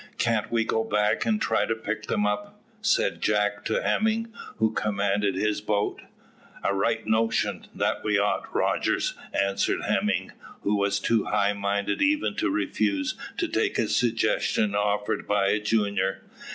Can't 0.17 0.51
we 0.51 0.63
go 0.63 0.83
back 0.83 1.27
and 1.27 1.39
try 1.39 1.67
to 1.67 1.75
pick 1.75 2.07
them 2.07 2.25
up?" 2.25 2.59
said 2.81 3.21
Jack 3.21 3.63
to 3.65 3.83
Hemming, 3.83 4.33
who 4.57 4.71
commanded 4.71 5.35
his 5.35 5.61
boat. 5.61 6.01
"A 6.63 6.73
right 6.73 7.05
notion 7.05 7.67
that 7.75 8.03
we 8.03 8.17
ought, 8.17 8.51
Rogers," 8.51 9.13
answered 9.31 9.83
Hemming, 9.83 10.31
who 10.61 10.75
was 10.75 10.99
too 10.99 11.25
high 11.25 11.53
minded 11.53 12.01
even 12.01 12.33
to 12.37 12.49
refuse 12.49 13.13
to 13.37 13.47
take 13.47 13.77
a 13.77 13.87
suggestion 13.87 14.73
offered 14.73 15.27
by 15.27 15.49
a 15.49 15.59
junior. 15.59 16.23